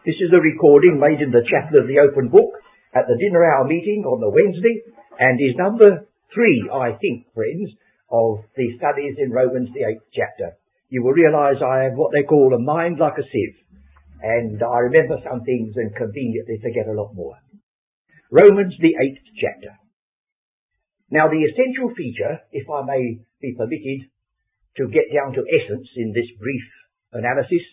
This 0.00 0.16
is 0.16 0.32
a 0.32 0.40
recording 0.40 0.96
made 0.96 1.20
in 1.20 1.28
the 1.28 1.44
chapel 1.44 1.76
of 1.76 1.84
the 1.84 2.00
open 2.00 2.32
book 2.32 2.56
at 2.96 3.04
the 3.04 3.20
dinner 3.20 3.44
hour 3.44 3.68
meeting 3.68 4.08
on 4.08 4.16
the 4.16 4.32
Wednesday 4.32 4.80
and 5.20 5.36
is 5.36 5.60
number 5.60 6.08
three, 6.32 6.70
I 6.72 6.96
think, 6.96 7.28
friends, 7.36 7.68
of 8.08 8.40
the 8.56 8.80
studies 8.80 9.20
in 9.20 9.28
Romans, 9.28 9.68
the 9.76 9.84
eighth 9.84 10.08
chapter. 10.16 10.56
You 10.88 11.04
will 11.04 11.12
realize 11.12 11.60
I 11.60 11.84
have 11.84 12.00
what 12.00 12.16
they 12.16 12.24
call 12.24 12.56
a 12.56 12.58
mind 12.58 12.96
like 12.96 13.20
a 13.20 13.28
sieve 13.28 13.60
and 14.24 14.56
I 14.56 14.88
remember 14.88 15.20
some 15.20 15.44
things 15.44 15.76
and 15.76 15.92
conveniently 15.92 16.64
forget 16.64 16.88
a 16.88 16.96
lot 16.96 17.12
more. 17.12 17.36
Romans, 18.32 18.72
the 18.80 18.96
eighth 18.96 19.20
chapter. 19.36 19.76
Now 21.12 21.28
the 21.28 21.44
essential 21.44 21.92
feature, 21.92 22.40
if 22.56 22.64
I 22.72 22.88
may 22.88 23.20
be 23.44 23.52
permitted 23.52 24.08
to 24.80 24.88
get 24.88 25.12
down 25.12 25.36
to 25.36 25.44
essence 25.44 25.92
in 26.00 26.16
this 26.16 26.32
brief 26.40 26.64
analysis, 27.12 27.64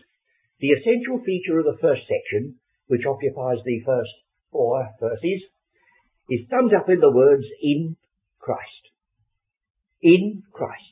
the 0.60 0.74
essential 0.74 1.22
feature 1.26 1.60
of 1.60 1.66
the 1.66 1.78
first 1.82 2.02
section, 2.08 2.56
which 2.88 3.06
occupies 3.06 3.58
the 3.64 3.82
first 3.86 4.10
four 4.52 4.90
verses, 5.00 5.42
is 6.30 6.48
summed 6.50 6.74
up 6.74 6.90
in 6.90 7.00
the 7.00 7.12
words 7.12 7.46
in 7.62 7.96
Christ. 8.40 8.84
In 10.02 10.44
Christ. 10.52 10.84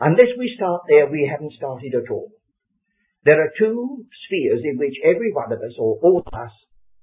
Unless 0.00 0.38
we 0.38 0.54
start 0.56 0.82
there, 0.88 1.10
we 1.10 1.28
haven't 1.30 1.54
started 1.54 1.92
at 1.94 2.10
all. 2.10 2.30
There 3.24 3.42
are 3.42 3.52
two 3.58 4.06
spheres 4.24 4.62
in 4.64 4.78
which 4.78 4.94
every 5.04 5.32
one 5.32 5.52
of 5.52 5.58
us, 5.58 5.74
or 5.78 5.98
all 6.02 6.22
of 6.24 6.32
us, 6.32 6.52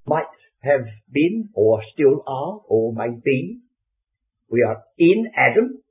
might 0.07 0.31
have 0.63 0.85
been, 1.11 1.49
or 1.53 1.81
still 1.93 2.23
are, 2.25 2.61
or 2.67 2.93
may 2.93 3.19
be. 3.23 3.59
We 4.49 4.63
are 4.63 4.83
in 4.97 5.25
Adam, 5.35 5.81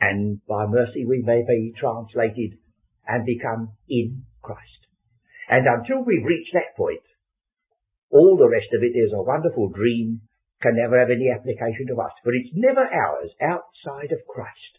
and 0.00 0.40
by 0.46 0.66
mercy 0.66 1.04
we 1.06 1.22
may 1.24 1.44
be 1.46 1.72
translated 1.78 2.58
and 3.06 3.24
become 3.24 3.72
in 3.88 4.24
Christ. 4.46 4.86
And 5.50 5.66
until 5.66 6.06
we 6.06 6.22
reach 6.22 6.54
that 6.54 6.78
point, 6.78 7.02
all 8.10 8.38
the 8.38 8.48
rest 8.48 8.70
of 8.70 8.86
it 8.86 8.94
is 8.94 9.10
a 9.10 9.26
wonderful 9.26 9.74
dream, 9.74 10.22
can 10.62 10.78
never 10.78 10.98
have 10.98 11.10
any 11.10 11.28
application 11.34 11.90
to 11.90 12.00
us, 12.00 12.14
but 12.24 12.32
it's 12.38 12.54
never 12.54 12.80
ours 12.80 13.30
outside 13.42 14.14
of 14.14 14.26
Christ. 14.30 14.72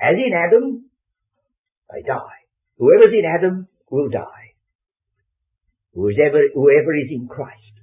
As 0.00 0.16
in 0.16 0.32
Adam, 0.34 0.90
they 1.92 2.02
die. 2.02 2.40
Whoever's 2.78 3.14
in 3.14 3.24
Adam 3.24 3.68
will 3.90 4.08
die. 4.10 4.56
Whoever, 5.94 6.40
whoever 6.52 6.92
is 6.96 7.08
in 7.08 7.28
Christ 7.28 7.76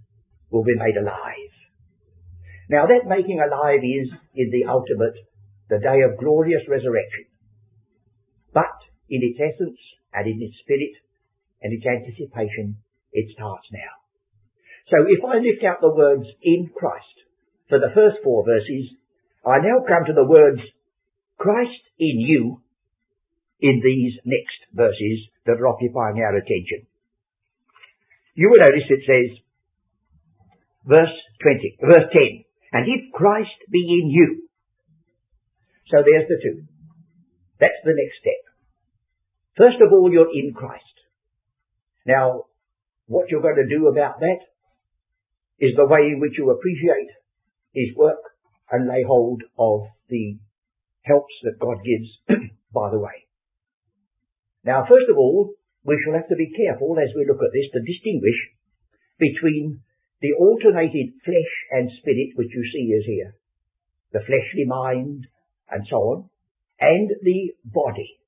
will 0.51 0.63
be 0.63 0.77
made 0.77 0.97
alive. 0.97 1.53
Now 2.69 2.85
that 2.85 3.09
making 3.09 3.39
alive 3.39 3.81
is, 3.81 4.09
in 4.35 4.51
the 4.51 4.69
ultimate, 4.69 5.17
the 5.69 5.79
day 5.79 6.01
of 6.05 6.19
glorious 6.19 6.61
resurrection. 6.69 7.25
But 8.53 8.77
in 9.09 9.21
its 9.23 9.39
essence 9.39 9.79
and 10.13 10.27
in 10.27 10.37
its 10.41 10.59
spirit 10.61 10.93
and 11.63 11.71
its 11.71 11.87
anticipation, 11.87 12.77
it 13.11 13.31
starts 13.33 13.65
now. 13.71 14.03
So 14.91 15.07
if 15.07 15.23
I 15.23 15.39
lift 15.39 15.63
out 15.63 15.79
the 15.79 15.95
words 15.95 16.27
in 16.43 16.69
Christ 16.75 17.17
for 17.69 17.79
the 17.79 17.95
first 17.95 18.19
four 18.23 18.43
verses, 18.43 18.91
I 19.47 19.63
now 19.63 19.81
come 19.87 20.05
to 20.07 20.13
the 20.13 20.27
words 20.27 20.59
Christ 21.39 21.83
in 21.97 22.19
you 22.19 22.61
in 23.59 23.81
these 23.83 24.19
next 24.25 24.59
verses 24.75 25.31
that 25.45 25.59
are 25.59 25.67
occupying 25.67 26.19
our 26.19 26.35
attention. 26.35 26.87
You 28.35 28.49
will 28.49 28.59
notice 28.59 28.89
it 28.89 29.03
says, 29.07 29.39
verse 30.85 31.15
20, 31.41 31.77
verse 31.81 32.09
10, 32.11 32.43
and 32.73 32.85
if 32.87 33.11
Christ 33.13 33.55
be 33.71 33.79
in 33.79 34.09
you. 34.09 34.49
So 35.91 36.03
there's 36.03 36.27
the 36.27 36.39
two. 36.41 36.63
That's 37.59 37.83
the 37.85 37.95
next 37.95 38.19
step. 38.19 38.41
First 39.55 39.77
of 39.85 39.93
all, 39.93 40.11
you're 40.11 40.33
in 40.33 40.53
Christ. 40.53 40.92
Now, 42.05 42.45
what 43.07 43.29
you're 43.29 43.41
going 43.41 43.63
to 43.63 43.77
do 43.77 43.87
about 43.87 44.19
that 44.19 44.39
is 45.59 45.75
the 45.75 45.87
way 45.87 46.11
in 46.11 46.19
which 46.19 46.37
you 46.37 46.49
appreciate 46.49 47.09
His 47.73 47.95
work 47.95 48.19
and 48.71 48.87
lay 48.87 49.03
hold 49.07 49.43
of 49.57 49.87
the 50.09 50.37
helps 51.03 51.33
that 51.43 51.59
God 51.59 51.77
gives 51.83 52.09
by 52.73 52.89
the 52.91 52.99
way. 52.99 53.27
Now, 54.63 54.85
first 54.87 55.09
of 55.11 55.17
all, 55.17 55.53
we 55.83 55.99
shall 56.03 56.15
have 56.15 56.29
to 56.29 56.35
be 56.35 56.55
careful 56.55 56.95
as 56.97 57.11
we 57.15 57.27
look 57.27 57.43
at 57.43 57.51
this 57.51 57.67
to 57.73 57.83
distinguish 57.83 58.39
between 59.19 59.81
the 60.21 60.33
alternated 60.39 61.19
flesh 61.23 61.53
and 61.71 61.91
spirit, 61.99 62.31
which 62.35 62.51
you 62.55 62.63
see 62.71 62.95
is 62.95 63.05
here, 63.05 63.35
the 64.13 64.23
fleshly 64.23 64.65
mind 64.65 65.27
and 65.69 65.85
so 65.89 65.97
on, 65.97 66.29
and 66.79 67.09
the 67.21 67.51
body. 67.65 68.19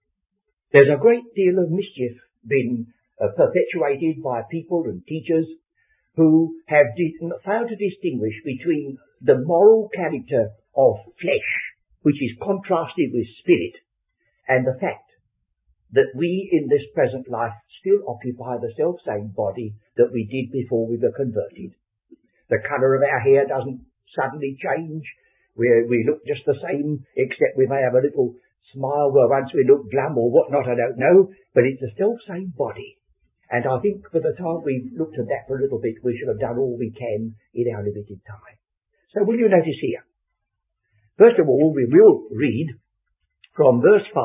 There's 0.74 0.92
a 0.92 1.00
great 1.00 1.34
deal 1.36 1.60
of 1.60 1.72
mischief 1.72 2.20
been 2.46 2.94
uh, 3.22 3.28
perpetuated 3.36 4.22
by 4.24 4.42
people 4.52 4.84
and 4.86 5.06
teachers 5.08 5.46
who 6.16 6.56
have 6.68 6.86
failed 7.44 7.70
to 7.70 7.76
distinguish 7.76 8.36
between 8.44 8.98
the 9.22 9.38
moral 9.46 9.90
character 9.96 10.50
of 10.76 10.96
flesh 11.20 11.52
which 12.06 12.22
is 12.22 12.38
contrasted 12.38 13.10
with 13.10 13.26
spirit, 13.42 13.82
and 14.48 14.62
the 14.62 14.78
fact 14.78 15.10
that 15.92 16.14
we 16.14 16.48
in 16.54 16.70
this 16.70 16.86
present 16.94 17.26
life 17.26 17.58
still 17.82 17.98
occupy 18.06 18.62
the 18.62 18.70
self 18.78 19.02
same 19.02 19.34
body 19.34 19.74
that 19.98 20.14
we 20.14 20.22
did 20.30 20.54
before 20.54 20.86
we 20.86 21.02
were 21.02 21.18
converted. 21.18 21.74
The 22.54 22.62
colour 22.62 22.94
of 22.94 23.02
our 23.02 23.22
hair 23.26 23.50
doesn't 23.50 23.82
suddenly 24.14 24.54
change. 24.54 25.02
We, 25.58 25.66
we 25.90 26.06
look 26.06 26.22
just 26.30 26.46
the 26.46 26.62
same, 26.62 27.02
except 27.18 27.58
we 27.58 27.66
may 27.66 27.82
have 27.82 27.98
a 27.98 28.06
little 28.06 28.38
smile 28.70 29.10
where 29.10 29.26
once 29.26 29.50
we 29.56 29.66
look 29.66 29.90
glum 29.90 30.14
or 30.22 30.30
whatnot, 30.30 30.70
I 30.70 30.78
don't 30.78 31.02
know, 31.02 31.34
but 31.56 31.66
it's 31.66 31.82
the 31.82 31.98
self 31.98 32.22
same 32.30 32.54
body. 32.56 33.02
And 33.52 33.66
I 33.66 33.78
think 33.80 34.02
by 34.12 34.20
the 34.20 34.34
time 34.38 34.66
we've 34.66 34.90
looked 34.98 35.20
at 35.20 35.30
that 35.30 35.46
for 35.48 35.58
a 35.58 35.62
little 35.62 35.80
bit, 35.80 36.02
we 36.04 36.18
should 36.18 36.30
have 36.30 36.42
done 36.42 36.58
all 36.58 36.78
we 36.78 36.90
can 36.90 37.36
in 37.54 37.70
our 37.74 37.84
limited 37.84 38.20
time. 38.26 38.58
So 39.14 39.24
will 39.24 39.38
you 39.38 39.48
notice 39.48 39.80
here? 39.82 40.04
First 41.18 41.40
of 41.40 41.48
all, 41.48 41.72
we 41.72 41.86
will 41.86 42.28
read 42.32 42.76
from 43.56 43.82
verse 43.82 44.04
5 44.14 44.20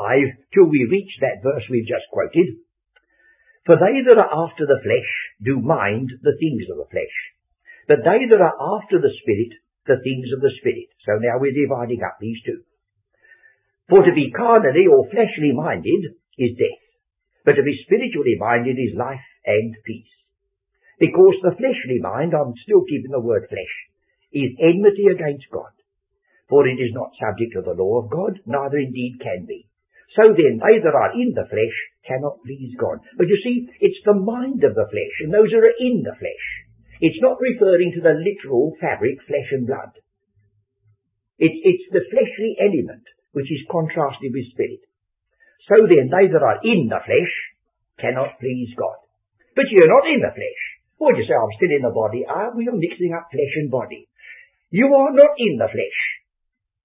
till 0.53 0.67
we 0.67 0.89
reach 0.91 1.11
that 1.21 1.39
verse 1.39 1.63
we've 1.69 1.87
just 1.87 2.09
quoted. 2.11 2.59
For 3.65 3.77
they 3.77 4.03
that 4.03 4.19
are 4.19 4.33
after 4.49 4.65
the 4.65 4.81
flesh 4.83 5.11
do 5.39 5.61
mind 5.61 6.09
the 6.21 6.35
things 6.35 6.65
of 6.67 6.81
the 6.81 6.89
flesh, 6.91 7.15
but 7.87 8.03
they 8.03 8.25
that 8.27 8.41
are 8.41 8.57
after 8.75 8.99
the 8.99 9.13
Spirit, 9.21 9.53
the 9.85 10.01
things 10.03 10.33
of 10.33 10.41
the 10.41 10.51
Spirit. 10.59 10.89
So 11.05 11.21
now 11.21 11.37
we're 11.39 11.55
dividing 11.55 12.01
up 12.03 12.17
these 12.19 12.41
two. 12.43 12.65
For 13.87 14.03
to 14.03 14.13
be 14.13 14.33
carnally 14.33 14.89
or 14.89 15.07
fleshly 15.13 15.53
minded 15.53 16.17
is 16.37 16.57
death, 16.57 16.80
but 17.45 17.57
to 17.57 17.63
be 17.63 17.81
spiritually 17.85 18.37
minded 18.37 18.77
is 18.77 18.97
life 18.97 19.25
and 19.45 19.73
peace. 19.85 20.13
Because 20.99 21.37
the 21.41 21.57
fleshly 21.57 21.97
mind, 21.97 22.33
I'm 22.37 22.53
still 22.61 22.85
keeping 22.85 23.09
the 23.09 23.23
word 23.25 23.49
flesh, 23.49 23.75
is 24.31 24.53
enmity 24.61 25.09
against 25.09 25.49
God. 25.49 25.73
For 26.47 26.67
it 26.67 26.77
is 26.77 26.93
not 26.93 27.17
subject 27.17 27.57
to 27.57 27.63
the 27.65 27.73
law 27.73 28.03
of 28.03 28.11
God, 28.11 28.37
neither 28.45 28.77
indeed 28.77 29.17
can 29.23 29.47
be. 29.47 29.65
So 30.13 30.35
then, 30.35 30.59
they 30.59 30.83
that 30.83 30.93
are 30.93 31.15
in 31.15 31.31
the 31.31 31.47
flesh 31.47 31.77
cannot 32.03 32.43
please 32.43 32.75
God. 32.75 32.99
But 33.15 33.31
you 33.31 33.39
see, 33.39 33.71
it's 33.79 34.03
the 34.03 34.13
mind 34.13 34.59
of 34.67 34.75
the 34.75 34.89
flesh, 34.91 35.15
and 35.23 35.31
those 35.31 35.49
that 35.49 35.63
are 35.63 35.79
in 35.79 36.03
the 36.03 36.15
flesh. 36.19 36.45
It's 36.99 37.23
not 37.23 37.39
referring 37.39 37.95
to 37.95 38.01
the 38.03 38.19
literal 38.19 38.75
fabric, 38.77 39.23
flesh 39.25 39.49
and 39.55 39.65
blood. 39.65 39.95
It's, 41.39 41.57
it's 41.65 41.87
the 41.89 42.05
fleshly 42.11 42.59
element, 42.61 43.07
which 43.31 43.49
is 43.49 43.65
contrasted 43.71 44.29
with 44.35 44.51
spirit. 44.53 44.85
So 45.69 45.77
then, 45.85 46.09
they 46.09 46.31
that 46.31 46.41
are 46.41 46.59
in 46.63 46.89
the 46.89 47.01
flesh 47.03 47.33
cannot 47.99 48.39
please 48.41 48.73
God. 48.77 48.97
But 49.55 49.69
you're 49.69 49.91
not 49.91 50.09
in 50.09 50.21
the 50.21 50.33
flesh. 50.33 50.61
Do 51.01 51.17
you 51.17 51.25
say, 51.25 51.33
I'm 51.33 51.53
still 51.57 51.73
in 51.73 51.81
the 51.81 51.93
body? 51.93 52.21
Ah, 52.29 52.53
we 52.53 52.69
are 52.69 52.77
mixing 52.77 53.13
up 53.13 53.33
flesh 53.33 53.53
and 53.57 53.73
body. 53.73 54.05
You 54.69 54.85
are 54.93 55.13
not 55.13 55.33
in 55.37 55.57
the 55.57 55.69
flesh. 55.69 55.99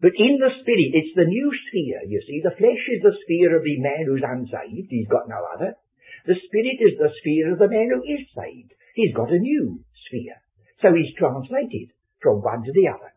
But 0.01 0.17
in 0.17 0.37
the 0.41 0.53
spirit, 0.61 0.93
it's 0.93 1.17
the 1.17 1.29
new 1.29 1.49
sphere, 1.69 2.05
you 2.05 2.21
see. 2.25 2.41
The 2.45 2.57
flesh 2.57 2.83
is 2.93 3.01
the 3.05 3.17
sphere 3.25 3.57
of 3.57 3.65
the 3.65 3.81
man 3.81 4.05
who's 4.09 4.25
unsaved. 4.25 4.89
He's 4.89 5.09
got 5.09 5.29
no 5.29 5.41
other. 5.57 5.77
The 6.25 6.37
spirit 6.49 6.81
is 6.81 6.97
the 6.99 7.13
sphere 7.21 7.53
of 7.53 7.61
the 7.61 7.69
man 7.69 7.93
who 7.93 8.03
is 8.05 8.25
saved. 8.33 8.72
He's 8.97 9.15
got 9.15 9.33
a 9.33 9.39
new 9.39 9.84
sphere. 10.09 10.41
So 10.81 10.93
he's 10.93 11.17
translated 11.17 11.93
from 12.21 12.43
one 12.43 12.65
to 12.65 12.72
the 12.72 12.89
other. 12.89 13.13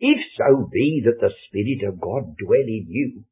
If 0.00 0.18
so 0.36 0.68
be 0.72 1.02
that 1.06 1.20
the 1.20 1.30
Spirit 1.46 1.86
of 1.86 2.00
God 2.00 2.36
dwell 2.36 2.66
in 2.66 2.86
you. 2.88 3.24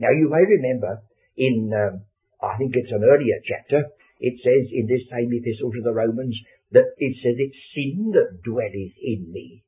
Now 0.00 0.10
you 0.10 0.28
may 0.28 0.44
remember 0.44 1.02
in, 1.36 1.72
um, 1.72 2.04
I 2.42 2.56
think 2.58 2.72
it's 2.76 2.92
an 2.92 3.04
earlier 3.04 3.40
chapter, 3.44 3.84
it 4.20 4.34
says 4.40 4.72
in 4.72 4.86
this 4.86 5.04
same 5.12 5.32
epistle 5.32 5.72
to 5.72 5.82
the 5.82 5.92
Romans 5.92 6.36
that 6.72 6.88
it 6.98 7.14
says 7.22 7.36
it's 7.38 7.56
sin 7.74 8.12
that 8.12 8.42
dwelleth 8.42 8.96
in 9.00 9.32
me. 9.32 9.62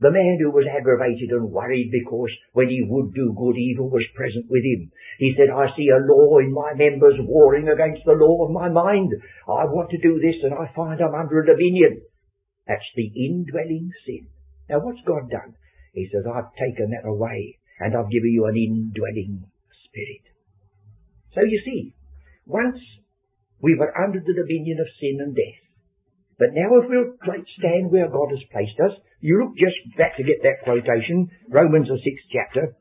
The 0.00 0.10
man 0.10 0.38
who 0.40 0.50
was 0.50 0.64
aggravated 0.64 1.28
and 1.28 1.52
worried 1.52 1.92
because 1.92 2.32
when 2.52 2.68
he 2.68 2.80
would 2.88 3.12
do 3.12 3.36
good, 3.36 3.56
evil 3.56 3.90
was 3.90 4.16
present 4.16 4.46
with 4.48 4.64
him. 4.64 4.90
He 5.18 5.36
said, 5.36 5.52
I 5.52 5.68
see 5.76 5.92
a 5.92 6.00
law 6.00 6.38
in 6.40 6.52
my 6.52 6.72
members 6.72 7.20
warring 7.20 7.68
against 7.68 8.04
the 8.06 8.16
law 8.16 8.46
of 8.46 8.50
my 8.50 8.70
mind. 8.70 9.12
I 9.44 9.68
want 9.68 9.90
to 9.90 10.00
do 10.00 10.16
this 10.16 10.40
and 10.42 10.54
I 10.54 10.72
find 10.74 11.00
I'm 11.00 11.14
under 11.14 11.40
a 11.40 11.46
dominion. 11.46 12.00
That's 12.66 12.88
the 12.96 13.12
indwelling 13.12 13.92
sin. 14.06 14.28
Now 14.70 14.80
what's 14.80 15.04
God 15.04 15.28
done? 15.28 15.54
He 15.92 16.08
says, 16.08 16.24
I've 16.24 16.54
taken 16.56 16.96
that 16.96 17.06
away 17.06 17.58
and 17.78 17.94
I've 17.94 18.10
given 18.10 18.32
you 18.32 18.46
an 18.46 18.56
indwelling 18.56 19.44
spirit. 19.90 20.24
So 21.34 21.42
you 21.42 21.60
see, 21.66 21.94
once 22.46 22.78
we 23.60 23.76
were 23.76 23.92
under 23.92 24.18
the 24.22 24.34
dominion 24.34 24.78
of 24.80 24.88
sin 24.98 25.18
and 25.20 25.34
death, 25.34 25.60
But 26.40 26.56
now 26.56 26.72
if 26.80 26.88
we'll 26.88 27.20
stand 27.60 27.92
where 27.92 28.08
God 28.08 28.32
has 28.32 28.40
placed 28.50 28.80
us, 28.80 28.96
you 29.20 29.36
look 29.44 29.52
just 29.60 29.76
back 30.00 30.16
to 30.16 30.24
get 30.24 30.40
that 30.42 30.64
quotation, 30.64 31.28
Romans 31.52 31.92
the 31.92 32.00
sixth 32.00 32.24
chapter, 32.32 32.72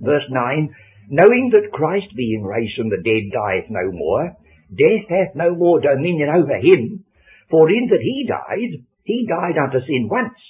verse 0.00 0.24
9, 0.30 0.74
knowing 1.12 1.52
that 1.52 1.76
Christ 1.76 2.08
being 2.16 2.42
raised 2.42 2.72
from 2.80 2.88
the 2.88 3.04
dead 3.04 3.28
dieth 3.28 3.68
no 3.68 3.92
more, 3.92 4.32
death 4.72 5.04
hath 5.12 5.36
no 5.36 5.54
more 5.54 5.84
dominion 5.84 6.32
over 6.32 6.56
him, 6.56 7.04
for 7.52 7.68
in 7.68 7.92
that 7.92 8.00
he 8.00 8.24
died, 8.24 8.72
he 9.04 9.28
died 9.28 9.60
unto 9.60 9.84
sin 9.84 10.08
once, 10.08 10.40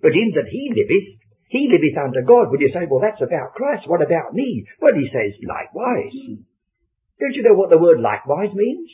but 0.00 0.14
in 0.14 0.30
that 0.38 0.46
he 0.46 0.70
liveth, 0.70 1.18
he 1.54 1.70
liveth 1.70 1.94
unto 1.94 2.26
God. 2.26 2.50
Would 2.50 2.58
you 2.58 2.74
say, 2.74 2.90
well, 2.90 2.98
that's 2.98 3.22
about 3.22 3.54
Christ. 3.54 3.86
What 3.86 4.02
about 4.02 4.34
me? 4.34 4.66
Well, 4.82 4.98
he 4.98 5.06
says, 5.06 5.38
likewise. 5.46 6.10
Hmm. 6.10 6.42
Don't 7.22 7.36
you 7.38 7.46
know 7.46 7.54
what 7.54 7.70
the 7.70 7.78
word 7.78 8.02
likewise 8.02 8.50
means? 8.58 8.90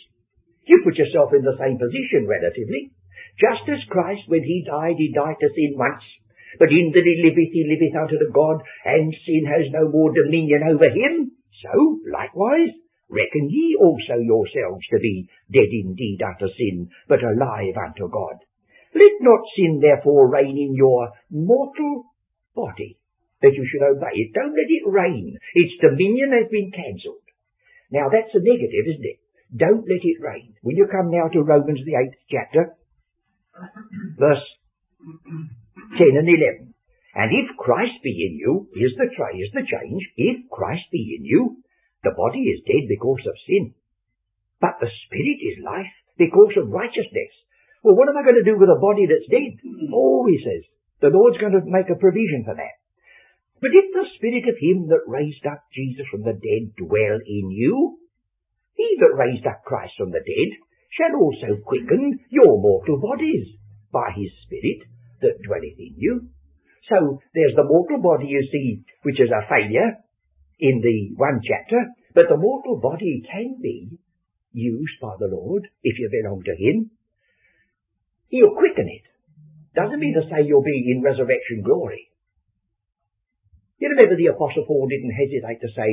You 0.68 0.84
put 0.84 1.00
yourself 1.00 1.32
in 1.32 1.40
the 1.40 1.56
same 1.56 1.80
position 1.80 2.28
relatively. 2.28 2.92
Just 3.40 3.64
as 3.64 3.88
Christ, 3.88 4.28
when 4.28 4.44
he 4.44 4.60
died, 4.68 5.00
he 5.00 5.08
died 5.08 5.40
to 5.40 5.48
sin 5.56 5.72
once, 5.80 6.04
but 6.60 6.68
in 6.68 6.92
that 6.92 7.08
he 7.08 7.24
liveth, 7.24 7.48
he 7.48 7.64
liveth 7.64 7.96
unto 7.96 8.20
the 8.20 8.28
God, 8.28 8.60
and 8.84 9.08
sin 9.24 9.48
has 9.48 9.72
no 9.72 9.88
more 9.88 10.12
dominion 10.12 10.60
over 10.68 10.92
him. 10.92 11.32
So, 11.64 12.04
likewise, 12.12 12.76
reckon 13.08 13.48
ye 13.48 13.80
also 13.80 14.20
yourselves 14.20 14.84
to 14.92 15.00
be 15.00 15.32
dead 15.48 15.72
indeed 15.72 16.20
unto 16.20 16.52
sin, 16.52 16.92
but 17.08 17.24
alive 17.24 17.80
unto 17.80 18.04
God. 18.12 18.44
Let 18.92 19.16
not 19.24 19.40
sin 19.56 19.80
therefore 19.80 20.28
reign 20.28 20.58
in 20.60 20.76
your 20.76 21.08
mortal 21.30 22.09
body, 22.54 22.98
that 23.42 23.54
you 23.54 23.64
should 23.68 23.84
obey 23.84 24.14
it. 24.14 24.34
Don't 24.34 24.56
let 24.56 24.68
it 24.68 24.84
reign. 24.86 25.38
Its 25.54 25.74
dominion 25.80 26.32
has 26.36 26.48
been 26.50 26.70
cancelled. 26.70 27.24
Now 27.90 28.08
that's 28.12 28.34
a 28.34 28.42
negative, 28.42 28.84
isn't 28.94 29.06
it? 29.06 29.18
Don't 29.50 29.82
let 29.88 30.02
it 30.02 30.22
reign. 30.22 30.54
Will 30.62 30.76
you 30.76 30.86
come 30.86 31.10
now 31.10 31.26
to 31.32 31.42
Romans 31.42 31.80
the 31.84 31.98
eighth 31.98 32.18
chapter, 32.30 32.76
verse 34.18 34.44
10 35.98 36.16
and 36.16 36.28
11. 36.28 36.74
And 37.14 37.30
if 37.34 37.56
Christ 37.58 37.98
be 38.06 38.14
in 38.14 38.38
you, 38.38 38.70
here's 38.74 38.94
the, 38.94 39.10
here's 39.10 39.54
the 39.54 39.66
change, 39.66 40.02
if 40.16 40.46
Christ 40.50 40.86
be 40.92 41.18
in 41.18 41.24
you, 41.24 41.58
the 42.04 42.14
body 42.14 42.46
is 42.46 42.64
dead 42.64 42.86
because 42.86 43.24
of 43.26 43.44
sin, 43.44 43.74
but 44.60 44.78
the 44.80 44.88
spirit 45.04 45.40
is 45.42 45.66
life 45.66 45.90
because 46.16 46.54
of 46.56 46.70
righteousness. 46.70 47.32
Well, 47.82 47.96
what 47.96 48.08
am 48.08 48.16
I 48.16 48.22
going 48.22 48.38
to 48.38 48.46
do 48.46 48.56
with 48.56 48.70
a 48.70 48.78
body 48.78 49.08
that's 49.08 49.26
dead? 49.26 49.58
Oh, 49.92 50.28
he 50.28 50.38
says, 50.38 50.62
the 51.00 51.12
Lord's 51.12 51.40
going 51.40 51.56
to 51.56 51.64
make 51.64 51.88
a 51.88 51.98
provision 51.98 52.44
for 52.44 52.54
that. 52.54 52.76
But 53.60 53.76
if 53.76 53.92
the 53.92 54.08
spirit 54.16 54.48
of 54.48 54.56
him 54.56 54.88
that 54.88 55.04
raised 55.08 55.44
up 55.44 55.64
Jesus 55.72 56.08
from 56.10 56.24
the 56.24 56.32
dead 56.32 56.76
dwell 56.76 57.20
in 57.24 57.52
you, 57.52 57.98
he 58.76 58.96
that 59.00 59.16
raised 59.16 59.46
up 59.46 59.64
Christ 59.64 59.92
from 59.98 60.12
the 60.12 60.24
dead 60.24 60.50
shall 60.96 61.20
also 61.20 61.60
quicken 61.64 62.20
your 62.30 62.56
mortal 62.60 62.98
bodies 63.00 63.60
by 63.92 64.12
his 64.16 64.32
spirit 64.48 64.88
that 65.20 65.40
dwelleth 65.44 65.78
in 65.78 65.94
you. 65.96 66.28
So 66.88 67.20
there's 67.34 67.56
the 67.56 67.68
mortal 67.68 68.00
body, 68.00 68.26
you 68.26 68.42
see, 68.50 68.82
which 69.02 69.20
is 69.20 69.28
a 69.28 69.46
failure 69.48 70.00
in 70.58 70.80
the 70.80 71.14
one 71.16 71.40
chapter, 71.44 71.92
but 72.14 72.28
the 72.28 72.40
mortal 72.40 72.80
body 72.80 73.22
can 73.30 73.60
be 73.62 73.98
used 74.52 74.98
by 75.00 75.14
the 75.18 75.28
Lord 75.28 75.68
if 75.82 75.98
you 75.98 76.08
belong 76.10 76.42
to 76.44 76.56
Him. 76.56 76.90
He'll 78.28 78.54
quicken 78.54 78.88
it. 78.88 79.09
Doesn't 79.74 80.00
mean 80.00 80.14
to 80.14 80.26
say 80.28 80.46
you'll 80.46 80.66
be 80.66 80.90
in 80.90 81.02
resurrection 81.02 81.62
glory. 81.64 82.10
You 83.78 83.88
remember 83.88 84.16
the 84.16 84.34
Apostle 84.34 84.64
Paul 84.66 84.88
didn't 84.88 85.14
hesitate 85.14 85.60
to 85.62 85.72
say, 85.72 85.90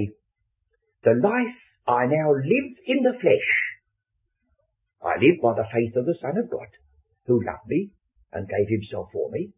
The 1.03 1.15
life 1.21 1.55
I 1.87 2.05
now 2.05 2.33
live 2.33 2.69
in 2.85 2.99
the 3.03 3.15
flesh, 3.21 3.49
I 5.01 5.15
live 5.21 5.39
by 5.41 5.53
the 5.55 5.69
faith 5.71 5.95
of 5.95 6.05
the 6.05 6.17
Son 6.19 6.35
of 6.35 6.49
God, 6.49 6.67
who 7.27 7.45
loved 7.45 7.67
me 7.67 7.91
and 8.33 8.49
gave 8.49 8.67
himself 8.67 9.09
for 9.13 9.29
me. 9.31 9.53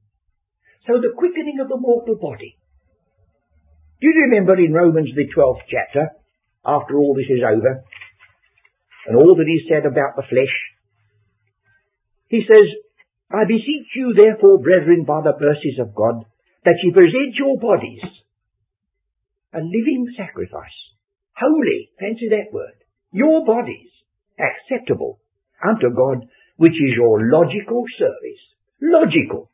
So 0.85 1.01
the 1.01 1.15
quickening 1.17 1.59
of 1.61 1.69
the 1.69 1.79
mortal 1.79 2.17
body. 2.21 2.57
Do 4.01 4.07
you 4.07 4.29
remember 4.29 4.55
in 4.55 4.73
Romans 4.73 5.09
the 5.15 5.27
12th 5.27 5.65
chapter, 5.67 6.09
after 6.65 6.97
all 6.97 7.15
this 7.15 7.29
is 7.29 7.43
over, 7.43 7.83
and 9.07 9.17
all 9.17 9.35
that 9.35 9.47
he 9.47 9.65
said 9.67 9.85
about 9.85 10.15
the 10.15 10.27
flesh, 10.29 10.53
he 12.27 12.45
says, 12.45 12.67
I 13.31 13.45
beseech 13.45 13.93
you 13.95 14.13
therefore, 14.13 14.59
brethren, 14.59 15.05
by 15.05 15.21
the 15.21 15.37
mercies 15.39 15.79
of 15.79 15.93
God, 15.93 16.25
that 16.65 16.79
ye 16.83 16.91
present 16.91 17.35
your 17.37 17.57
bodies 17.59 18.01
a 19.53 19.57
living 19.57 20.05
sacrifice, 20.15 20.79
holy, 21.35 21.89
fancy 21.99 22.29
that 22.29 22.53
word, 22.53 22.77
your 23.11 23.45
bodies 23.45 23.89
acceptable 24.37 25.19
unto 25.63 25.89
God, 25.95 26.27
which 26.57 26.73
is 26.73 26.93
your 26.95 27.19
logical 27.31 27.83
service 27.97 28.43
logical. 28.81 29.51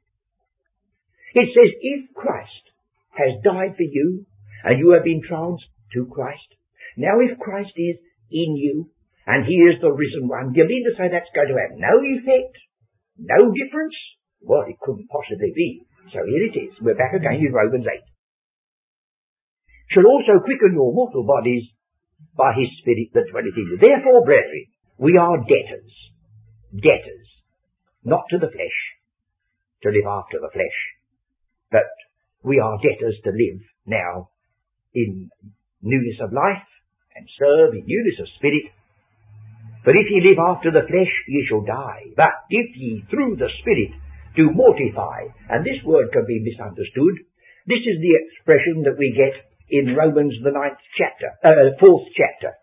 It 1.33 1.49
says, 1.51 1.71
if 1.81 2.13
Christ 2.13 2.65
has 3.11 3.43
died 3.43 3.75
for 3.75 3.83
you, 3.83 4.25
and 4.63 4.79
you 4.79 4.91
have 4.91 5.03
been 5.03 5.21
transferred 5.21 5.69
to 5.93 6.05
Christ, 6.07 6.47
now 6.97 7.19
if 7.19 7.37
Christ 7.39 7.73
is 7.75 7.97
in 8.31 8.55
you, 8.55 8.89
and 9.27 9.45
he 9.45 9.55
is 9.55 9.81
the 9.81 9.91
risen 9.91 10.27
one, 10.27 10.53
do 10.53 10.61
you 10.61 10.67
mean 10.67 10.85
to 10.85 10.95
say 10.97 11.09
that's 11.09 11.33
going 11.33 11.49
to 11.49 11.59
have 11.59 11.77
no 11.77 11.99
effect? 12.01 12.57
No 13.17 13.51
difference? 13.51 13.95
Well, 14.41 14.63
it 14.67 14.79
couldn't 14.81 15.07
possibly 15.07 15.51
be. 15.55 15.87
So 16.13 16.19
here 16.25 16.45
it 16.51 16.55
is. 16.55 16.73
We're 16.81 16.99
back 16.99 17.13
again 17.13 17.39
in 17.41 17.53
Romans 17.53 17.85
8. 17.87 17.99
Shall 19.91 20.05
also 20.05 20.43
quicken 20.43 20.73
your 20.73 20.93
mortal 20.93 21.23
bodies 21.23 21.63
by 22.35 22.53
his 22.57 22.69
spirit 22.81 23.09
that 23.13 23.31
dwelleth 23.31 23.55
in 23.55 23.69
you. 23.71 23.77
Therefore, 23.79 24.25
brethren, 24.25 24.65
we 24.97 25.17
are 25.17 25.37
debtors. 25.37 25.93
Debtors. 26.73 27.29
Not 28.03 28.25
to 28.29 28.37
the 28.37 28.51
flesh, 28.51 28.79
to 29.83 29.89
live 29.89 30.05
after 30.05 30.37
the 30.39 30.51
flesh. 30.53 30.79
But 31.71 31.89
we 32.43 32.59
are 32.59 32.77
debtors 32.77 33.17
to 33.23 33.31
live 33.31 33.61
now 33.85 34.29
in 34.93 35.29
newness 35.81 36.19
of 36.21 36.33
life 36.33 36.67
and 37.15 37.25
serve 37.39 37.73
in 37.73 37.85
newness 37.87 38.19
of 38.19 38.27
spirit. 38.37 38.69
But 39.85 39.93
if 39.93 40.09
ye 40.09 40.17
live 40.25 40.41
after 40.41 40.73
the 40.73 40.89
flesh, 40.89 41.13
ye 41.29 41.45
shall 41.45 41.61
die. 41.61 42.09
But 42.17 42.33
if 42.49 42.73
ye 42.75 43.05
through 43.05 43.37
the 43.37 43.53
spirit 43.61 43.93
do 44.35 44.49
mortify, 44.49 45.29
and 45.47 45.61
this 45.61 45.77
word 45.85 46.09
can 46.11 46.25
be 46.25 46.41
misunderstood, 46.41 47.21
this 47.69 47.85
is 47.85 48.01
the 48.01 48.17
expression 48.17 48.81
that 48.89 48.97
we 48.97 49.13
get 49.13 49.37
in 49.69 49.95
Romans 49.95 50.33
the 50.41 50.51
ninth 50.51 50.81
chapter, 50.97 51.29
uh, 51.45 51.77
fourth 51.79 52.09
chapter. 52.17 52.57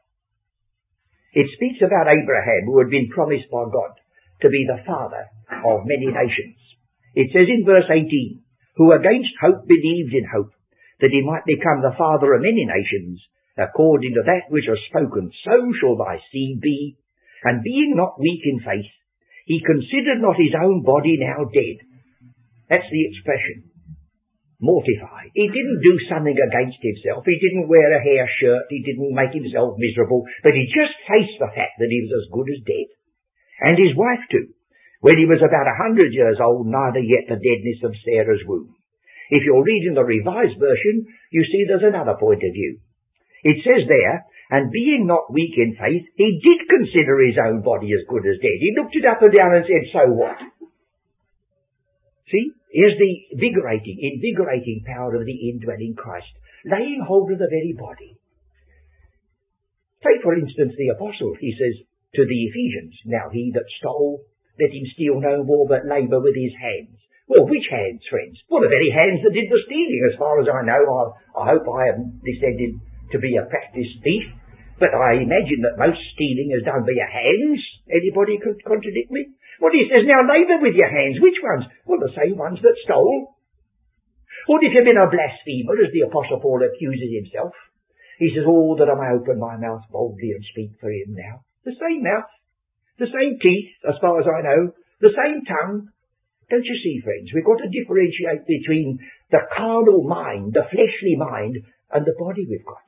It 1.33 1.47
speaks 1.55 1.81
about 1.81 2.11
Abraham 2.11 2.67
who 2.67 2.79
had 2.79 2.91
been 2.91 3.09
promised 3.09 3.49
by 3.51 3.71
God 3.71 3.95
to 4.43 4.51
be 4.51 4.67
the 4.67 4.83
father 4.85 5.31
of 5.65 5.87
many 5.87 6.11
nations. 6.11 6.59
It 7.15 7.31
says 7.33 7.47
in 7.49 7.65
verse 7.65 7.87
18, 7.89 8.43
who 8.77 8.93
against 8.93 9.33
hope 9.41 9.67
believed 9.67 10.13
in 10.13 10.27
hope, 10.27 10.53
that 11.01 11.15
he 11.15 11.23
might 11.23 11.47
become 11.47 11.83
the 11.83 11.97
father 11.97 12.35
of 12.35 12.43
many 12.43 12.67
nations, 12.67 13.23
according 13.57 14.15
to 14.15 14.23
that 14.27 14.51
which 14.51 14.67
was 14.69 14.81
spoken, 14.89 15.31
so 15.45 15.73
shall 15.79 15.97
thy 15.97 16.19
seed 16.33 16.61
be. 16.61 16.97
And 17.45 17.63
being 17.63 17.95
not 17.97 18.21
weak 18.21 18.43
in 18.45 18.61
faith, 18.63 18.93
he 19.47 19.61
considered 19.67 20.23
not 20.23 20.39
his 20.39 20.55
own 20.55 20.83
body 20.87 21.19
now 21.19 21.45
dead. 21.51 21.83
That's 22.71 22.89
the 22.89 23.05
expression. 23.11 23.73
Mortify. 24.63 25.35
He 25.35 25.51
didn't 25.51 25.83
do 25.83 25.99
something 26.07 26.39
against 26.39 26.79
himself. 26.79 27.27
He 27.27 27.35
didn't 27.43 27.67
wear 27.67 27.91
a 27.91 28.01
hair 28.01 28.31
shirt. 28.39 28.71
He 28.71 28.87
didn't 28.87 29.11
make 29.11 29.35
himself 29.35 29.75
miserable. 29.75 30.23
But 30.47 30.55
he 30.55 30.71
just 30.71 30.95
faced 31.11 31.35
the 31.43 31.51
fact 31.51 31.83
that 31.83 31.91
he 31.91 31.99
was 32.07 32.15
as 32.15 32.31
good 32.31 32.47
as 32.47 32.63
dead. 32.63 32.89
And 33.59 33.75
his 33.75 33.99
wife 33.99 34.23
too. 34.31 34.55
When 35.03 35.19
he 35.19 35.27
was 35.27 35.43
about 35.43 35.67
a 35.67 35.81
hundred 35.83 36.15
years 36.15 36.39
old, 36.39 36.71
neither 36.71 37.03
yet 37.03 37.27
the 37.27 37.43
deadness 37.43 37.83
of 37.83 37.99
Sarah's 38.07 38.47
womb. 38.47 38.71
If 39.35 39.43
you're 39.43 39.67
reading 39.67 39.99
the 39.99 40.07
Revised 40.07 40.63
Version, 40.63 41.11
you 41.35 41.43
see 41.43 41.67
there's 41.67 41.83
another 41.83 42.15
point 42.15 42.47
of 42.47 42.55
view. 42.55 42.79
It 43.43 43.67
says 43.67 43.83
there, 43.91 44.23
and 44.53 44.69
being 44.69 45.09
not 45.09 45.33
weak 45.33 45.57
in 45.57 45.73
faith, 45.81 46.05
he 46.21 46.37
did 46.45 46.69
consider 46.69 47.25
his 47.25 47.41
own 47.41 47.65
body 47.65 47.89
as 47.97 48.05
good 48.05 48.29
as 48.29 48.37
dead. 48.37 48.61
He 48.61 48.77
looked 48.77 48.93
it 48.93 49.09
up 49.09 49.25
and 49.25 49.33
down 49.33 49.57
and 49.57 49.65
said, 49.65 49.89
so 49.97 50.13
what? 50.13 50.37
See, 52.29 52.53
here's 52.69 53.01
the 53.01 53.13
invigorating, 53.33 53.97
invigorating 53.97 54.85
power 54.85 55.17
of 55.17 55.25
the 55.25 55.49
indwelling 55.49 55.97
Christ, 55.97 56.37
laying 56.69 57.01
hold 57.01 57.33
of 57.33 57.41
the 57.41 57.49
very 57.49 57.73
body. 57.73 58.21
Take, 60.05 60.21
for 60.21 60.37
instance, 60.37 60.77
the 60.77 60.93
apostle. 61.01 61.33
He 61.41 61.57
says 61.57 61.89
to 62.21 62.29
the 62.29 62.41
Ephesians, 62.53 62.93
Now 63.09 63.33
he 63.33 63.57
that 63.57 63.65
stole 63.81 64.21
let 64.61 64.69
him 64.69 64.85
steal 64.93 65.17
no 65.17 65.41
more 65.45 65.65
but 65.65 65.89
labour 65.89 66.21
with 66.21 66.37
his 66.37 66.53
hands. 66.61 67.01
Well, 67.25 67.49
which 67.49 67.65
hands, 67.73 68.05
friends? 68.11 68.37
Well, 68.53 68.61
the 68.61 68.69
very 68.69 68.93
hands 68.93 69.25
that 69.25 69.33
did 69.33 69.49
the 69.49 69.65
stealing, 69.65 70.03
as 70.13 70.19
far 70.21 70.37
as 70.45 70.49
I 70.51 70.61
know. 70.61 70.77
I, 70.77 71.03
I 71.41 71.45
hope 71.57 71.65
I 71.73 71.89
haven't 71.89 72.21
descended 72.21 72.77
to 73.13 73.19
be 73.19 73.41
a 73.41 73.49
practiced 73.49 73.97
thief, 74.05 74.29
but 74.83 74.99
I 74.99 75.23
imagine 75.23 75.63
that 75.63 75.79
most 75.79 76.03
stealing 76.11 76.51
is 76.51 76.67
done 76.67 76.83
by 76.83 76.91
your 76.91 77.07
hands. 77.07 77.63
Anybody 77.87 78.43
could 78.43 78.59
contradict 78.67 79.15
me? 79.15 79.31
Well, 79.63 79.71
he 79.71 79.87
says, 79.87 80.03
now 80.11 80.27
labour 80.27 80.59
with 80.59 80.75
your 80.75 80.91
hands. 80.91 81.23
Which 81.23 81.39
ones? 81.39 81.71
Well, 81.87 82.03
the 82.03 82.19
same 82.19 82.35
ones 82.35 82.59
that 82.67 82.75
stole. 82.83 83.39
What 84.51 84.67
if 84.67 84.75
you've 84.75 84.83
been 84.83 84.99
a 84.99 85.07
blasphemer, 85.07 85.79
as 85.79 85.95
the 85.95 86.11
Apostle 86.11 86.43
Paul 86.43 86.67
accuses 86.67 87.15
himself? 87.15 87.55
He 88.19 88.35
says, 88.35 88.43
oh, 88.43 88.75
that 88.75 88.91
I 88.91 88.99
may 88.99 89.15
open 89.15 89.39
my 89.39 89.55
mouth 89.55 89.87
boldly 89.87 90.35
and 90.35 90.43
speak 90.51 90.75
for 90.83 90.91
him 90.91 91.15
now. 91.15 91.47
The 91.63 91.79
same 91.79 92.03
mouth. 92.03 92.27
The 92.99 93.07
same 93.07 93.39
teeth, 93.39 93.71
as 93.87 94.03
far 94.03 94.19
as 94.19 94.27
I 94.27 94.43
know, 94.43 94.75
The 95.03 95.11
same 95.19 95.43
tongue. 95.43 95.91
Don't 96.49 96.65
you 96.65 96.79
see, 96.79 97.03
friends? 97.03 97.35
We've 97.35 97.45
got 97.45 97.59
to 97.59 97.71
differentiate 97.71 98.47
between 98.47 99.03
the 99.31 99.43
carnal 99.51 100.07
mind, 100.07 100.55
the 100.55 100.63
fleshly 100.71 101.19
mind, 101.19 101.59
and 101.91 102.07
the 102.07 102.15
body 102.19 102.47
we've 102.47 102.65
got. 102.65 102.87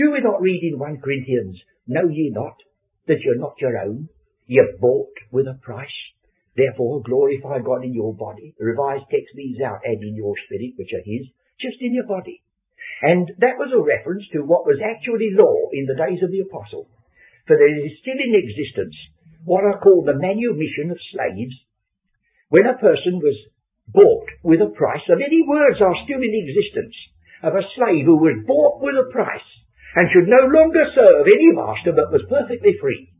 Do 0.00 0.12
we 0.16 0.24
not 0.24 0.40
read 0.40 0.64
in 0.64 0.78
1 0.80 1.04
Corinthians, 1.04 1.60
Know 1.86 2.08
ye 2.08 2.32
not 2.32 2.56
that 3.04 3.20
you're 3.20 3.36
not 3.36 3.60
your 3.60 3.76
own? 3.76 4.08
You're 4.46 4.80
bought 4.80 5.12
with 5.30 5.44
a 5.44 5.60
price. 5.60 5.92
Therefore 6.56 7.04
glorify 7.04 7.60
God 7.60 7.84
in 7.84 7.92
your 7.92 8.16
body. 8.16 8.54
The 8.56 8.64
revised 8.64 9.12
text 9.12 9.36
leaves 9.36 9.60
out 9.60 9.84
and 9.84 10.00
in 10.00 10.16
your 10.16 10.32
spirit, 10.46 10.72
which 10.80 10.96
are 10.96 11.04
his, 11.04 11.28
just 11.60 11.76
in 11.84 11.92
your 11.92 12.08
body. 12.08 12.40
And 13.02 13.28
that 13.44 13.60
was 13.60 13.76
a 13.76 13.84
reference 13.84 14.24
to 14.32 14.40
what 14.40 14.64
was 14.64 14.80
actually 14.80 15.36
law 15.36 15.68
in 15.76 15.84
the 15.84 16.00
days 16.00 16.24
of 16.24 16.32
the 16.32 16.48
apostle. 16.48 16.88
For 17.44 17.60
there 17.60 17.68
is 17.68 18.00
still 18.00 18.16
in 18.16 18.40
existence 18.40 18.96
what 19.44 19.68
are 19.68 19.84
called 19.84 20.08
the 20.08 20.16
manumission 20.16 20.88
of 20.88 21.08
slaves. 21.12 21.60
When 22.48 22.64
a 22.64 22.80
person 22.80 23.20
was 23.20 23.36
bought 23.84 24.32
with 24.48 24.64
a 24.64 24.72
price, 24.72 25.04
the 25.04 25.20
very 25.20 25.44
words 25.44 25.84
are 25.84 26.04
still 26.08 26.24
in 26.24 26.40
existence 26.40 26.96
of 27.44 27.52
a 27.52 27.68
slave 27.76 28.08
who 28.08 28.16
was 28.16 28.48
bought 28.48 28.80
with 28.80 28.96
a 28.96 29.12
price 29.12 29.44
and 29.96 30.08
should 30.10 30.30
no 30.30 30.46
longer 30.46 30.84
serve 30.94 31.26
any 31.26 31.50
master 31.54 31.92
but 31.92 32.12
was 32.14 32.26
perfectly 32.30 32.76
free. 32.80 33.10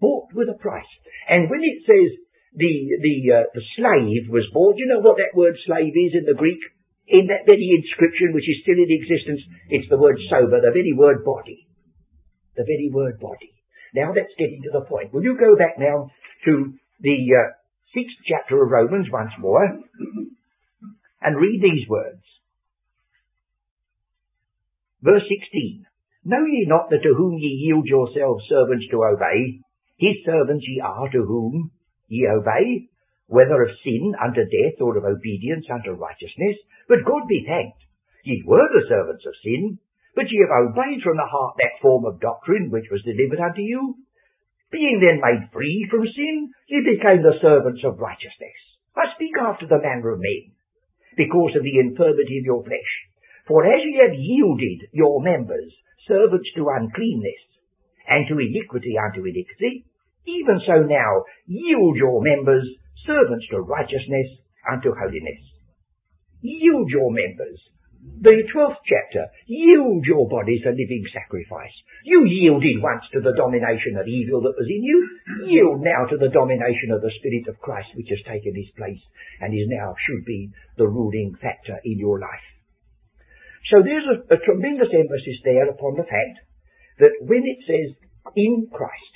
Bought 0.00 0.32
with 0.34 0.48
a 0.52 0.58
price. 0.58 0.88
And 1.28 1.48
when 1.48 1.64
it 1.64 1.84
says 1.88 2.10
the 2.54 2.74
the 3.00 3.16
uh, 3.32 3.46
the 3.54 3.64
slave 3.76 4.28
was 4.28 4.44
bought, 4.52 4.76
you 4.76 4.86
know 4.86 5.00
what 5.00 5.16
that 5.16 5.36
word 5.36 5.56
slave 5.64 5.94
is 5.94 6.14
in 6.14 6.28
the 6.28 6.36
Greek? 6.36 6.60
In 7.06 7.28
that 7.28 7.48
very 7.48 7.68
inscription 7.72 8.32
which 8.32 8.48
is 8.48 8.64
still 8.64 8.80
in 8.80 8.88
existence, 8.88 9.40
it's 9.68 9.88
the 9.88 10.00
word 10.00 10.16
soma, 10.28 10.60
the 10.60 10.72
very 10.72 10.92
word 10.96 11.24
body. 11.24 11.68
The 12.56 12.64
very 12.64 12.88
word 12.92 13.20
body. 13.20 13.52
Now 13.94 14.12
that's 14.12 14.32
getting 14.38 14.62
to 14.64 14.72
the 14.72 14.86
point. 14.88 15.12
Will 15.12 15.22
you 15.22 15.36
go 15.36 15.56
back 15.56 15.76
now 15.78 16.10
to 16.46 16.74
the 17.00 17.18
uh, 17.36 17.52
sixth 17.94 18.18
chapter 18.26 18.62
of 18.62 18.70
Romans 18.70 19.06
once 19.10 19.30
more 19.38 19.64
and 21.22 21.36
read 21.36 21.60
these 21.62 21.88
words. 21.88 22.22
Verse 25.04 25.28
16. 25.28 25.84
Know 26.24 26.48
ye 26.48 26.64
not 26.64 26.88
that 26.88 27.04
to 27.04 27.12
whom 27.12 27.36
ye 27.36 27.68
yield 27.68 27.84
yourselves 27.84 28.48
servants 28.48 28.88
to 28.88 29.04
obey, 29.04 29.60
his 30.00 30.16
servants 30.24 30.64
ye 30.66 30.80
are 30.80 31.12
to 31.12 31.28
whom 31.28 31.70
ye 32.08 32.24
obey, 32.26 32.88
whether 33.28 33.60
of 33.60 33.76
sin 33.84 34.16
unto 34.16 34.48
death 34.48 34.80
or 34.80 34.96
of 34.96 35.04
obedience 35.04 35.68
unto 35.68 35.92
righteousness. 35.92 36.56
But 36.88 37.04
God 37.04 37.28
be 37.28 37.44
thanked, 37.44 37.84
ye 38.24 38.44
were 38.48 38.64
the 38.72 38.88
servants 38.88 39.26
of 39.28 39.36
sin, 39.44 39.78
but 40.16 40.32
ye 40.32 40.40
have 40.40 40.72
obeyed 40.72 41.04
from 41.04 41.20
the 41.20 41.28
heart 41.28 41.60
that 41.60 41.84
form 41.84 42.06
of 42.08 42.24
doctrine 42.24 42.70
which 42.70 42.88
was 42.90 43.04
delivered 43.04 43.44
unto 43.44 43.60
you. 43.60 44.00
Being 44.72 45.04
then 45.04 45.20
made 45.20 45.52
free 45.52 45.86
from 45.90 46.08
sin, 46.08 46.48
ye 46.66 46.80
became 46.80 47.20
the 47.20 47.36
servants 47.44 47.84
of 47.84 48.00
righteousness. 48.00 48.56
I 48.96 49.12
speak 49.14 49.36
after 49.36 49.66
the 49.68 49.84
manner 49.84 50.16
of 50.16 50.20
men, 50.24 50.56
because 51.14 51.52
of 51.56 51.62
the 51.62 51.76
infirmity 51.76 52.40
of 52.40 52.48
your 52.48 52.64
flesh. 52.64 53.12
For 53.46 53.66
as 53.66 53.80
ye 53.84 54.00
have 54.00 54.14
yielded 54.16 54.88
your 54.92 55.22
members 55.22 55.72
servants 56.08 56.48
to 56.56 56.68
uncleanness, 56.68 57.42
and 58.08 58.28
to 58.28 58.38
iniquity 58.38 58.96
unto 59.00 59.24
iniquity, 59.24 59.84
even 60.26 60.60
so 60.66 60.84
now 60.84 61.24
yield 61.46 61.96
your 61.96 62.20
members 62.22 62.64
servants 63.06 63.46
to 63.50 63.60
righteousness 63.60 64.28
unto 64.70 64.92
holiness. 64.96 65.40
Yield 66.40 66.88
your 66.90 67.10
members. 67.12 67.60
The 68.20 68.44
twelfth 68.52 68.84
chapter, 68.84 69.32
yield 69.46 70.04
your 70.04 70.28
bodies 70.28 70.60
a 70.66 70.76
living 70.76 71.04
sacrifice. 71.12 71.72
You 72.04 72.24
yielded 72.28 72.82
once 72.82 73.04
to 73.12 73.20
the 73.20 73.32
domination 73.32 73.96
of 73.96 74.06
evil 74.06 74.42
that 74.42 74.56
was 74.56 74.68
in 74.68 74.84
you. 74.84 74.98
Yield 75.48 75.80
now 75.80 76.04
to 76.04 76.16
the 76.16 76.28
domination 76.28 76.92
of 76.92 77.00
the 77.00 77.12
Spirit 77.16 77.48
of 77.48 77.60
Christ 77.60 77.88
which 77.96 78.12
has 78.12 78.20
taken 78.28 78.52
his 78.54 78.68
place 78.76 79.00
and 79.40 79.54
is 79.54 79.68
now, 79.68 79.94
should 80.04 80.24
be, 80.24 80.52
the 80.76 80.86
ruling 80.86 81.34
factor 81.40 81.80
in 81.84 81.98
your 81.98 82.20
life. 82.20 82.53
So 83.70 83.80
there's 83.82 84.04
a, 84.04 84.34
a 84.34 84.44
tremendous 84.44 84.92
emphasis 84.92 85.40
there 85.44 85.68
upon 85.68 85.96
the 85.96 86.04
fact 86.04 86.36
that 86.98 87.16
when 87.20 87.42
it 87.44 87.60
says 87.64 87.96
in 88.36 88.68
Christ, 88.72 89.14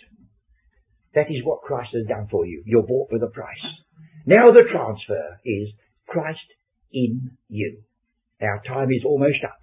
that 1.15 1.31
is 1.31 1.45
what 1.45 1.63
Christ 1.63 1.91
has 1.95 2.07
done 2.07 2.29
for 2.31 2.47
you. 2.47 2.63
You're 2.67 2.87
bought 2.87 3.13
with 3.13 3.23
a 3.23 3.33
price. 3.33 3.67
Now 4.27 4.51
the 4.51 4.65
transfer 4.71 5.41
is 5.45 5.73
Christ 6.07 6.49
in 6.93 7.33
you. 7.49 7.83
Our 8.41 8.63
time 8.67 8.89
is 8.93 9.05
almost 9.05 9.43
up. 9.45 9.59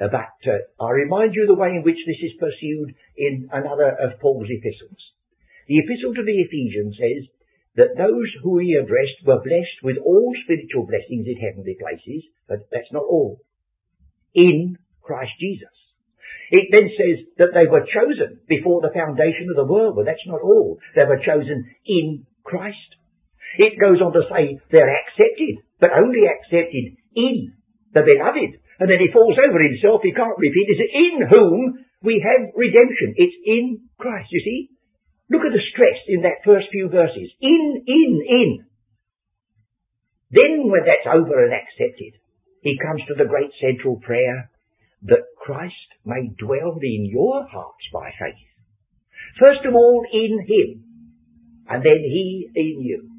Uh, 0.00 0.08
but 0.10 0.38
uh, 0.50 0.84
I 0.84 0.90
remind 0.90 1.34
you 1.34 1.46
the 1.46 1.58
way 1.58 1.70
in 1.70 1.82
which 1.82 1.98
this 2.06 2.18
is 2.18 2.40
pursued 2.40 2.94
in 3.16 3.48
another 3.52 3.94
of 3.94 4.18
Paul's 4.20 4.50
epistles. 4.50 4.98
The 5.68 5.78
epistle 5.78 6.14
to 6.14 6.24
the 6.24 6.40
Ephesians 6.44 6.96
says 6.98 7.22
that 7.76 7.96
those 7.96 8.30
who 8.42 8.58
he 8.58 8.74
addressed 8.74 9.22
were 9.24 9.42
blessed 9.42 9.78
with 9.82 9.96
all 9.98 10.34
spiritual 10.44 10.86
blessings 10.86 11.26
in 11.26 11.38
heavenly 11.38 11.76
places, 11.78 12.26
but 12.48 12.66
that's 12.70 12.92
not 12.92 13.06
all. 13.06 13.40
In 14.34 14.76
Christ 15.02 15.32
Jesus. 15.40 15.72
It 16.50 16.68
then 16.70 16.88
says 16.92 17.18
that 17.38 17.54
they 17.54 17.66
were 17.66 17.88
chosen 17.88 18.40
before 18.48 18.80
the 18.80 18.92
foundation 18.92 19.48
of 19.48 19.56
the 19.56 19.70
world. 19.70 19.96
Well, 19.96 20.04
that's 20.04 20.26
not 20.26 20.44
all. 20.44 20.78
They 20.94 21.04
were 21.08 21.22
chosen 21.24 21.64
in 21.86 22.26
Christ. 22.44 22.90
It 23.58 23.80
goes 23.80 24.02
on 24.02 24.12
to 24.12 24.26
say 24.28 24.58
they're 24.70 24.92
accepted, 24.92 25.62
but 25.80 25.94
only 25.94 26.26
accepted 26.26 26.98
in 27.14 27.54
the 27.94 28.02
beloved. 28.02 28.60
And 28.78 28.90
then 28.90 28.98
he 28.98 29.14
falls 29.14 29.38
over 29.38 29.62
himself, 29.62 30.02
he 30.02 30.12
can't 30.12 30.38
repeat. 30.38 30.66
It's 30.68 30.90
in 30.90 31.14
whom 31.30 31.84
we 32.02 32.18
have 32.18 32.50
redemption. 32.54 33.14
It's 33.16 33.38
in 33.46 33.88
Christ, 33.98 34.28
you 34.30 34.42
see? 34.42 34.60
Look 35.30 35.46
at 35.46 35.54
the 35.54 35.68
stress 35.72 35.98
in 36.08 36.22
that 36.22 36.44
first 36.44 36.68
few 36.70 36.88
verses. 36.90 37.30
In, 37.40 37.82
in, 37.86 38.12
in. 38.28 38.50
Then 40.30 40.68
when 40.68 40.84
that's 40.84 41.06
over 41.06 41.46
and 41.46 41.54
accepted, 41.54 42.18
he 42.64 42.80
comes 42.80 43.04
to 43.06 43.14
the 43.14 43.28
great 43.28 43.52
central 43.60 44.00
prayer, 44.00 44.48
that 45.04 45.28
Christ 45.36 46.00
may 46.08 46.32
dwell 46.40 46.80
in 46.80 47.04
your 47.12 47.44
hearts 47.44 47.84
by 47.92 48.08
faith. 48.16 48.40
First 49.38 49.68
of 49.68 49.74
all, 49.74 50.00
in 50.10 50.40
Him, 50.48 50.70
and 51.68 51.84
then 51.84 52.00
He 52.00 52.48
in 52.56 52.80
you. 52.80 53.10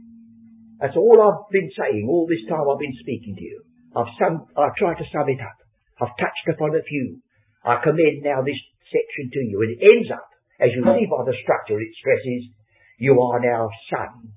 That's 0.82 0.98
all 0.98 1.22
I've 1.22 1.52
been 1.54 1.70
saying 1.78 2.08
all 2.10 2.26
this 2.26 2.42
time 2.50 2.66
I've 2.66 2.82
been 2.82 2.98
speaking 3.00 3.36
to 3.38 3.46
you. 3.46 3.62
I've, 3.96 4.12
sum, 4.18 4.50
I've 4.58 4.76
tried 4.76 4.98
to 4.98 5.08
sum 5.14 5.30
it 5.30 5.40
up. 5.40 5.58
I've 6.02 6.18
touched 6.18 6.50
upon 6.50 6.76
a 6.76 6.82
few. 6.82 7.22
I 7.64 7.78
commend 7.86 8.26
now 8.26 8.42
this 8.42 8.60
section 8.90 9.30
to 9.30 9.42
you, 9.46 9.62
and 9.62 9.78
it 9.78 9.86
ends 9.86 10.10
up, 10.10 10.28
as 10.60 10.74
you 10.74 10.82
see 10.82 11.06
by 11.06 11.22
the 11.22 11.38
structure 11.46 11.80
it 11.80 11.94
stresses, 12.02 12.50
you 12.98 13.14
are 13.22 13.40
now 13.40 13.70
sons, 13.94 14.34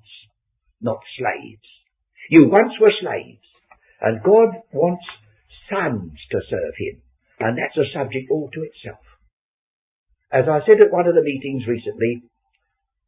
not 0.81 1.01
slaves. 1.17 1.65
You 2.29 2.45
once 2.45 2.77
were 2.79 2.93
slaves, 3.01 3.38
and 4.01 4.23
God 4.23 4.63
wants 4.71 5.05
sons 5.69 6.17
to 6.31 6.39
serve 6.49 6.75
Him. 6.77 7.01
And 7.39 7.57
that's 7.57 7.77
a 7.77 7.91
subject 7.93 8.31
all 8.31 8.49
to 8.51 8.63
itself. 8.63 9.03
As 10.31 10.45
I 10.47 10.61
said 10.65 10.81
at 10.81 10.91
one 10.93 11.07
of 11.07 11.15
the 11.15 11.25
meetings 11.25 11.65
recently, 11.65 12.23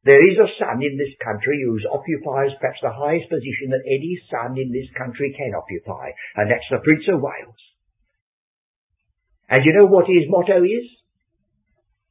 there 0.04 0.24
is 0.26 0.38
a 0.42 0.50
son 0.58 0.82
in 0.82 0.98
this 0.98 1.14
country 1.22 1.62
who 1.62 1.78
occupies 1.94 2.58
perhaps 2.58 2.82
the 2.82 2.90
highest 2.90 3.30
position 3.30 3.70
that 3.70 3.86
any 3.86 4.18
son 4.32 4.58
in 4.58 4.74
this 4.74 4.90
country 4.98 5.30
can 5.38 5.54
occupy, 5.54 6.10
and 6.36 6.50
that's 6.50 6.66
the 6.72 6.82
Prince 6.82 7.06
of 7.14 7.22
Wales. 7.22 7.62
And 9.48 9.62
you 9.64 9.74
know 9.74 9.86
what 9.86 10.08
his 10.08 10.26
motto 10.26 10.64
is? 10.64 10.88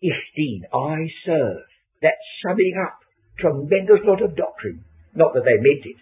Ich 0.01 0.23
dien, 0.37 0.63
I 0.73 1.09
serve. 1.27 1.67
That's 2.01 2.31
summing 2.47 2.79
up 2.79 3.01
tremendous 3.41 4.05
lot 4.05 4.23
of 4.23 4.37
doctrine. 4.37 4.85
Not 5.15 5.35
that 5.35 5.45
they 5.45 5.59
meant 5.59 5.85
it. 5.85 6.01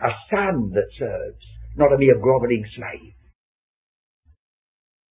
A 0.00 0.10
son 0.30 0.70
that 0.72 0.88
serves, 0.96 1.44
not 1.76 1.92
a 1.92 1.98
mere 1.98 2.18
grovelling 2.18 2.64
slave. 2.74 3.14